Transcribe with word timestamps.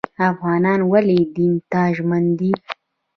افغانان 0.29 0.79
ولې 0.91 1.19
دین 1.35 1.53
ته 1.71 1.81
ژمن 1.95 2.23
دي؟ 2.39 2.51